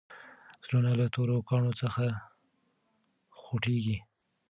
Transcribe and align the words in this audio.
زړونه 0.65 0.91
له 0.99 1.05
تورو 1.13 1.37
کاڼو 1.49 1.71
څخه 1.81 2.03
خوټېږي. 3.41 3.97